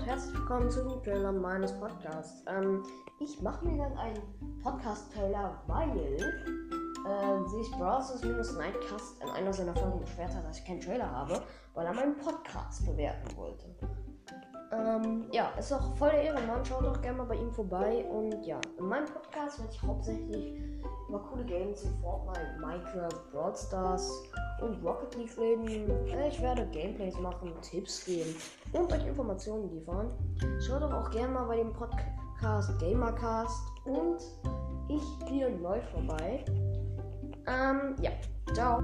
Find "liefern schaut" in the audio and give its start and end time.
29.70-30.82